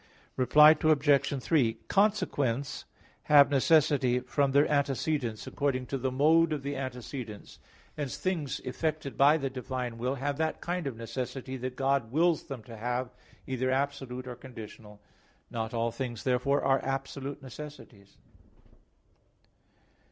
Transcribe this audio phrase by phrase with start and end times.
[0.35, 1.43] Reply Obj.
[1.43, 2.85] 3: Consequents
[3.25, 7.59] have necessity from their antecedents according to the mode of the antecedents.
[7.95, 12.45] Hence things effected by the divine will have that kind of necessity that God wills
[12.45, 13.11] them to have,
[13.45, 14.99] either absolute or conditional.
[15.51, 18.17] Not all things, therefore, are absolute necessities.